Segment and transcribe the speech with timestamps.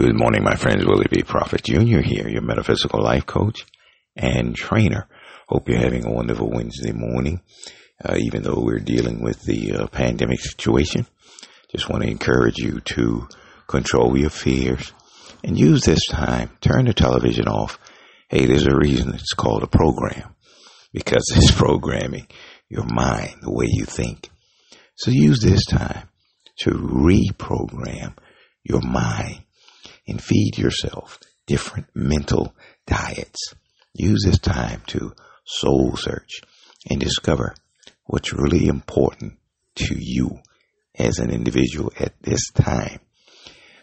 [0.00, 0.86] Good morning, my friends.
[0.86, 1.22] Willie B.
[1.22, 2.00] Prophet Jr.
[2.00, 3.66] here, your metaphysical life coach
[4.16, 5.06] and trainer.
[5.46, 7.42] Hope you're having a wonderful Wednesday morning,
[8.02, 11.06] uh, even though we're dealing with the uh, pandemic situation.
[11.70, 13.28] Just want to encourage you to
[13.66, 14.90] control your fears
[15.44, 16.48] and use this time.
[16.62, 17.78] Turn the television off.
[18.30, 20.34] Hey, there's a reason it's called a program
[20.94, 22.26] because it's programming
[22.70, 24.30] your mind, the way you think.
[24.96, 26.08] So use this time
[26.60, 28.16] to reprogram
[28.64, 29.44] your mind
[30.10, 32.54] and feed yourself different mental
[32.86, 33.54] diets.
[33.94, 35.12] Use this time to
[35.46, 36.42] soul search
[36.88, 37.54] and discover
[38.04, 39.38] what's really important
[39.76, 40.38] to you
[40.98, 43.00] as an individual at this time.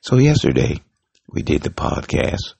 [0.00, 0.80] So yesterday
[1.28, 2.54] we did the podcast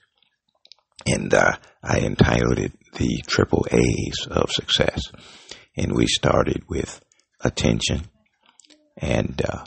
[1.06, 5.02] and uh, I entitled it the triple A's of success.
[5.76, 7.04] And we started with
[7.40, 8.02] attention
[8.96, 9.64] and uh,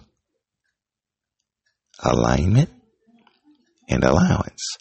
[2.04, 2.70] alignment
[3.88, 4.78] and allowance.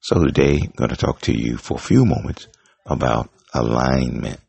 [0.00, 2.48] So today I'm going to talk to you for a few moments
[2.86, 4.40] about alignment.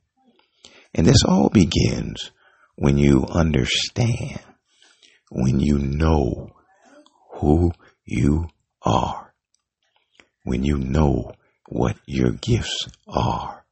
[0.93, 2.31] And this all begins
[2.75, 4.39] when you understand,
[5.31, 6.51] when you know
[7.35, 7.71] who
[8.05, 8.47] you
[8.81, 9.33] are,
[10.43, 11.31] when you know
[11.67, 13.65] what your gifts are,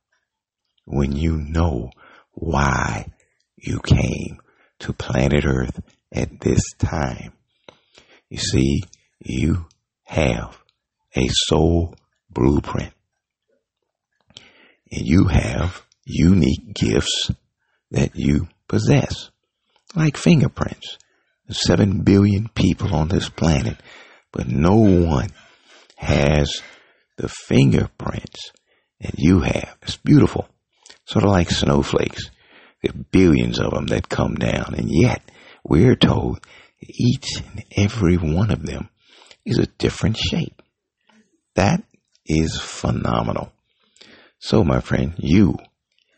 [0.85, 1.91] when you know
[2.33, 3.07] why
[3.57, 4.39] you came
[4.79, 5.79] to planet Earth
[6.11, 7.33] at this time.
[8.29, 8.81] You see,
[9.19, 9.65] you
[10.13, 10.61] have
[11.15, 11.95] a soul
[12.29, 12.93] blueprint.
[14.91, 17.31] And you have unique gifts
[17.89, 19.31] that you possess,
[19.95, 20.99] like fingerprints.
[21.49, 23.77] Seven billion people on this planet,
[24.31, 25.29] but no one
[25.97, 26.61] has
[27.17, 28.51] the fingerprints
[29.01, 29.75] that you have.
[29.81, 30.47] It's beautiful.
[31.05, 32.29] Sort of like snowflakes.
[32.81, 35.21] There are billions of them that come down, and yet
[35.63, 36.39] we're told
[36.79, 38.89] each and every one of them
[39.45, 40.61] is a different shape.
[41.55, 41.83] That
[42.25, 43.51] is phenomenal.
[44.39, 45.57] So, my friend, you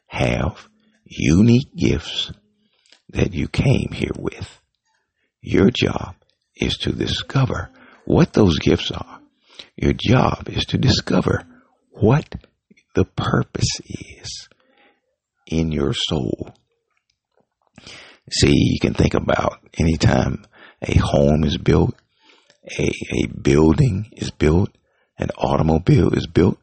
[0.07, 0.67] have
[1.05, 2.31] unique gifts
[3.09, 4.59] that you came here with.
[5.41, 6.15] Your job
[6.55, 7.69] is to discover
[8.05, 9.19] what those gifts are.
[9.75, 11.43] Your job is to discover
[11.91, 12.35] what
[12.95, 14.47] the purpose is
[15.45, 16.49] in your soul.
[18.31, 20.45] See, you can think about anytime
[20.81, 21.95] a home is built,
[22.80, 24.70] a, a building is built,
[25.17, 26.58] an automobile is built,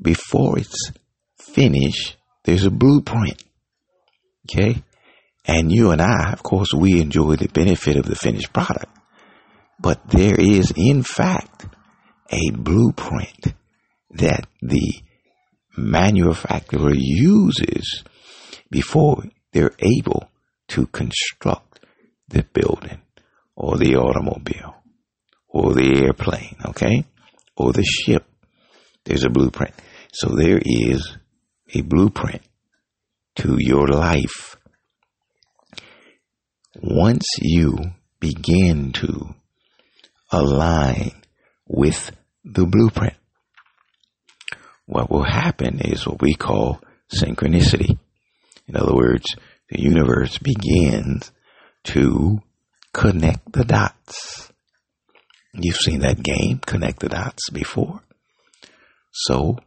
[0.00, 0.90] before it's
[1.38, 3.42] finished, there's a blueprint.
[4.48, 4.82] Okay?
[5.44, 8.86] And you and I, of course, we enjoy the benefit of the finished product.
[9.78, 11.66] But there is, in fact,
[12.30, 13.54] a blueprint
[14.12, 15.02] that the
[15.76, 18.04] manufacturer uses
[18.70, 20.30] before they're able
[20.68, 21.80] to construct
[22.28, 23.02] the building
[23.54, 24.74] or the automobile
[25.54, 27.04] or the airplane, okay?
[27.56, 28.26] Or the ship.
[29.04, 29.72] There's a blueprint.
[30.12, 31.16] So there is
[31.72, 32.42] a blueprint
[33.36, 34.56] to your life.
[36.74, 37.78] Once you
[38.18, 39.32] begin to
[40.32, 41.12] align
[41.68, 42.10] with
[42.44, 43.14] the blueprint,
[44.86, 46.80] what will happen is what we call
[47.14, 47.96] synchronicity.
[48.66, 49.24] In other words,
[49.70, 51.30] the universe begins
[51.84, 52.40] to
[52.92, 54.50] connect the dots.
[55.56, 58.00] You've seen that game, Connect the Dots, before.
[59.12, 59.58] So,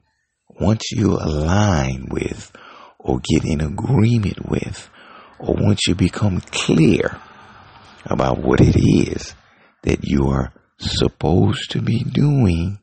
[0.59, 2.51] once you align with,
[2.99, 4.89] or get in agreement with,
[5.39, 7.17] or once you become clear
[8.05, 9.33] about what it is
[9.83, 12.79] that you are supposed to be doing,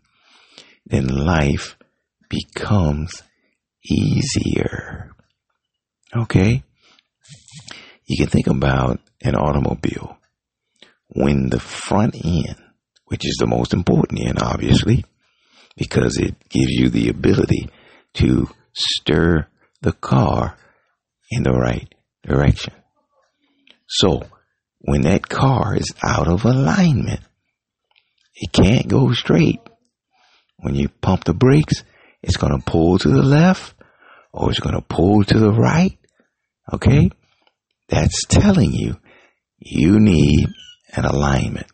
[0.87, 1.76] then life
[2.31, 3.22] becomes
[3.84, 5.10] easier.
[6.16, 6.62] Okay?
[8.06, 10.16] You can think about an automobile.
[11.09, 12.63] When the front end
[13.06, 15.04] which is the most important end, obviously,
[15.76, 17.69] because it gives you the ability
[18.15, 19.47] to stir
[19.82, 20.56] the car
[21.31, 22.72] in the right direction.
[23.88, 24.22] So,
[24.81, 27.20] when that car is out of alignment,
[28.34, 29.61] it can't go straight.
[30.58, 31.84] When you pump the brakes,
[32.23, 33.75] it's going to pull to the left
[34.32, 35.96] or it's going to pull to the right.
[36.73, 37.11] Okay?
[37.88, 38.96] That's telling you
[39.58, 40.49] you need
[40.94, 41.67] an alignment.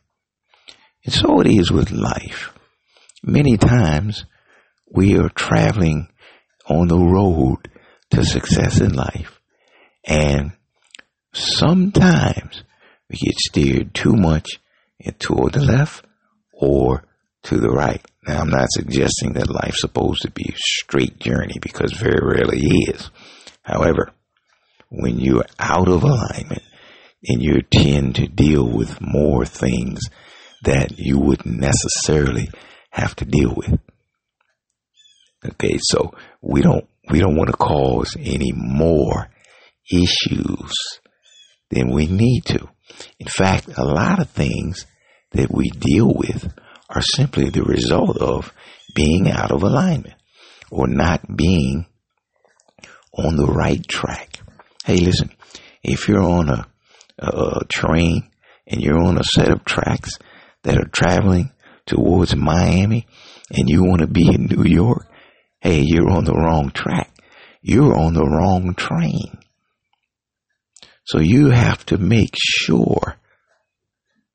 [1.04, 2.52] And so it is with life.
[3.22, 4.24] Many times
[4.90, 6.08] we are traveling
[6.66, 7.68] on the road
[8.10, 9.40] to success in life.
[10.04, 10.52] And
[11.32, 12.62] sometimes
[13.08, 14.60] we get steered too much
[15.18, 16.04] toward the left
[16.52, 17.04] or
[17.44, 18.04] to the right.
[18.26, 22.60] Now, I'm not suggesting that life's supposed to be a straight journey because very rarely
[22.60, 23.10] is.
[23.62, 24.12] However,
[24.90, 26.62] when you're out of alignment,
[27.22, 30.02] then you tend to deal with more things
[30.62, 32.50] that you wouldn't necessarily
[32.90, 33.78] have to deal with.
[35.44, 36.12] Okay, so
[36.42, 39.30] we don't we don't want to cause any more
[39.90, 40.72] issues
[41.70, 42.68] than we need to.
[43.18, 44.86] In fact, a lot of things
[45.32, 46.52] that we deal with
[46.88, 48.52] are simply the result of
[48.94, 50.14] being out of alignment
[50.70, 51.86] or not being
[53.12, 54.40] on the right track.
[54.84, 55.30] Hey, listen,
[55.82, 56.66] if you're on a,
[57.18, 58.30] a train
[58.66, 60.18] and you're on a set of tracks
[60.62, 61.52] that are traveling
[61.86, 63.06] towards Miami
[63.50, 65.06] and you want to be in New York,
[65.60, 67.10] hey, you're on the wrong track.
[67.62, 69.38] You're on the wrong train.
[71.04, 73.16] So you have to make sure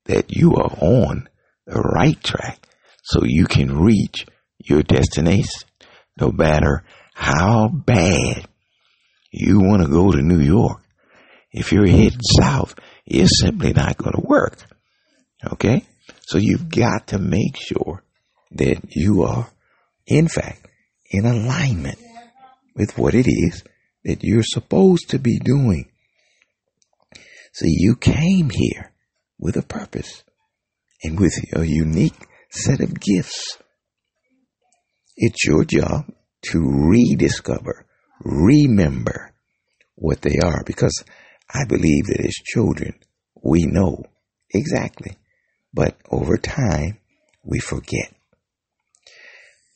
[0.04, 1.28] that you are on
[1.66, 2.66] the right track
[3.02, 4.26] so you can reach
[4.58, 5.68] your destination
[6.20, 6.84] no matter
[7.14, 8.46] how bad
[9.30, 10.82] you want to go to New York.
[11.50, 12.74] If you're heading south,
[13.06, 14.58] it's simply not going to work.
[15.52, 15.84] Okay?
[16.26, 18.02] So you've got to make sure
[18.50, 19.48] that you are,
[20.06, 20.66] in fact,
[21.08, 21.98] in alignment
[22.74, 23.62] with what it is
[24.04, 25.88] that you're supposed to be doing.
[27.52, 28.92] See, you came here
[29.38, 30.24] with a purpose
[31.02, 33.58] and with a unique set of gifts.
[35.16, 36.06] It's your job
[36.50, 37.86] to rediscover,
[38.20, 39.32] remember
[39.94, 41.04] what they are because
[41.48, 42.94] I believe that as children,
[43.42, 44.04] we know
[44.52, 45.16] exactly,
[45.76, 46.96] but over time,
[47.44, 48.10] we forget.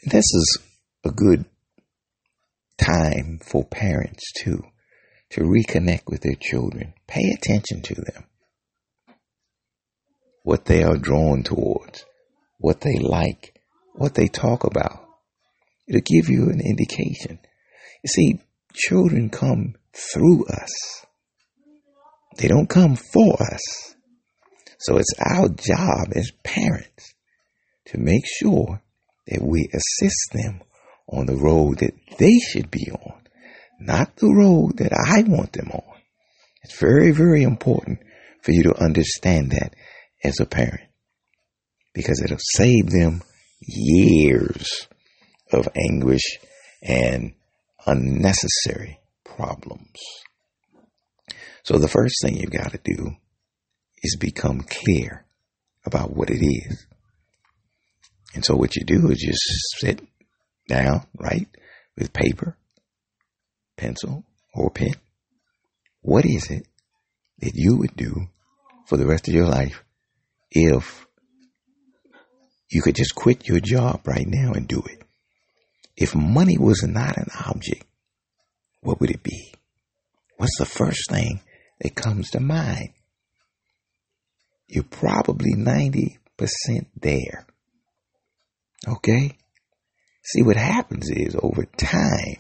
[0.02, 0.58] This is
[1.04, 1.44] a good
[2.78, 4.62] time for parents too
[5.32, 6.94] to reconnect with their children.
[7.06, 8.24] Pay attention to them.
[10.42, 12.06] What they are drawn towards,
[12.56, 13.60] what they like,
[13.94, 15.06] what they talk about.
[15.86, 17.38] It'll give you an indication.
[18.02, 18.40] You see,
[18.72, 21.04] children come through us.
[22.38, 23.89] They don't come for us.
[24.80, 27.14] So it's our job as parents
[27.86, 28.82] to make sure
[29.26, 30.62] that we assist them
[31.06, 33.20] on the road that they should be on,
[33.78, 36.00] not the road that I want them on.
[36.62, 38.00] It's very, very important
[38.42, 39.74] for you to understand that
[40.24, 40.88] as a parent
[41.92, 43.22] because it'll save them
[43.60, 44.88] years
[45.52, 46.38] of anguish
[46.82, 47.34] and
[47.86, 49.98] unnecessary problems.
[51.64, 53.16] So the first thing you've got to do
[54.02, 55.24] is become clear
[55.84, 56.86] about what it is.
[58.34, 59.42] And so what you do is just
[59.80, 60.00] sit
[60.68, 61.48] down, right,
[61.96, 62.56] with paper,
[63.76, 64.24] pencil,
[64.54, 64.94] or pen.
[66.02, 66.66] What is it
[67.40, 68.28] that you would do
[68.86, 69.84] for the rest of your life
[70.50, 71.06] if
[72.70, 75.02] you could just quit your job right now and do it?
[75.96, 77.84] If money was not an object,
[78.80, 79.52] what would it be?
[80.38, 81.40] What's the first thing
[81.80, 82.90] that comes to mind?
[84.70, 86.16] You're probably 90%
[86.96, 87.46] there.
[88.86, 89.36] Okay?
[90.22, 92.36] See, what happens is over time,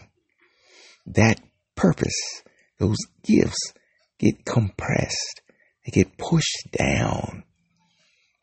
[1.06, 1.40] that
[1.74, 2.42] purpose,
[2.78, 3.72] those gifts
[4.18, 5.42] get compressed.
[5.84, 7.44] They get pushed down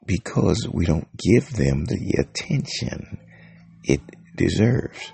[0.05, 3.19] because we don't give them the attention
[3.83, 4.01] it
[4.35, 5.13] deserves.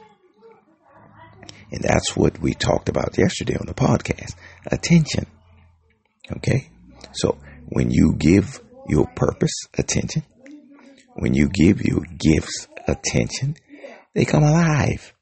[1.72, 4.36] And that's what we talked about yesterday on the podcast.
[4.66, 5.26] Attention.
[6.38, 6.70] Okay?
[7.14, 7.38] So
[7.68, 10.24] when you give your purpose attention,
[11.16, 13.56] when you give your gifts attention,
[14.14, 15.14] they come alive.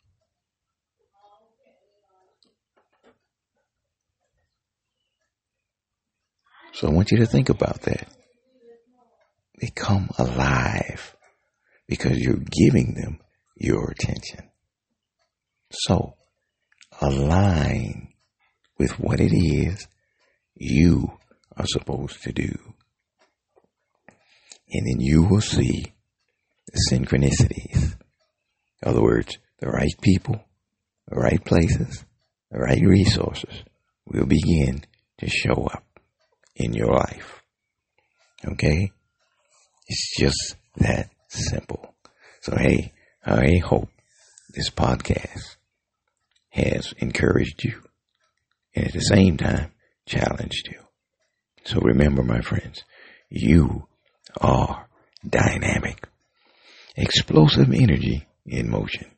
[6.73, 8.07] So I want you to think about that.
[9.59, 11.15] They come alive
[11.87, 13.19] because you're giving them
[13.55, 14.49] your attention.
[15.71, 16.15] So
[16.99, 18.13] align
[18.77, 19.87] with what it is
[20.55, 21.11] you
[21.57, 22.57] are supposed to do.
[24.69, 25.93] And then you will see
[26.67, 27.95] the synchronicities.
[28.81, 30.43] In other words, the right people,
[31.07, 32.05] the right places,
[32.49, 33.63] the right resources
[34.05, 34.83] will begin
[35.19, 35.83] to show up
[36.55, 37.41] in your life.
[38.45, 38.91] Okay?
[39.87, 41.93] It's just that simple.
[42.41, 42.93] So hey,
[43.25, 43.89] I hope
[44.53, 45.57] this podcast
[46.49, 47.81] has encouraged you
[48.75, 49.71] and at the same time
[50.05, 50.79] challenged you.
[51.63, 52.83] So remember, my friends,
[53.29, 53.87] you
[54.39, 54.87] are
[55.27, 56.07] dynamic,
[56.95, 59.11] explosive energy in motion.